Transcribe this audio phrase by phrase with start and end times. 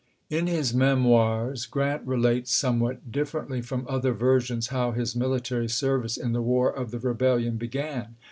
[0.31, 6.17] In his "Memoirs" Grant relates somewhat differ ently from other versions how his military service
[6.17, 8.15] in the War of the Rebellion began.